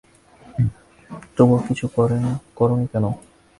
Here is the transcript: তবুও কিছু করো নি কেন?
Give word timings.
তবুও 1.35 1.59
কিছু 1.67 1.85
করো 2.55 2.75
নি 2.79 2.85
কেন? 2.91 3.05